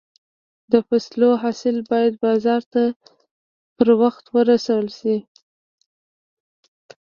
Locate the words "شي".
4.99-5.15